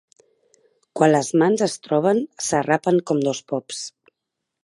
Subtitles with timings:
[0.99, 3.83] Quan les mans es troben s'arrapen com dos pops.